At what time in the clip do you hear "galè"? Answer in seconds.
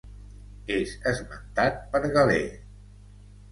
2.17-2.41